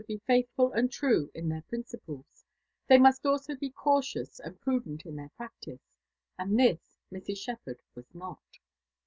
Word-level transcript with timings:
be 0.07 0.17
faithful 0.25 0.71
and 0.71 0.91
true 0.91 1.29
in 1.35 1.47
their 1.47 1.63
priaeipl 1.71 2.25
they 2.87 2.97
nniat 2.97 3.21
alao 3.21 3.59
be 3.59 3.69
eaotipuA 3.69 4.39
and 4.43 4.59
prudent 4.59 5.05
in 5.05 5.15
their 5.15 5.29
practice; 5.37 5.93
and 6.39 6.57
this 6.59 6.97
lira. 7.11 7.23
Shiipherd 7.35 7.79
waa 7.95 8.03
not. 8.11 8.57